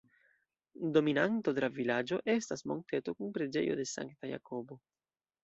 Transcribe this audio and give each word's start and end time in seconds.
Dominanto 0.95 1.53
de 1.57 1.63
la 1.65 1.69
vilaĝo 1.75 2.19
estas 2.33 2.65
monteto 2.73 3.15
kun 3.21 3.31
preĝejo 3.37 3.79
de 3.83 3.87
Sankta 3.93 4.33
Jakobo. 4.33 4.81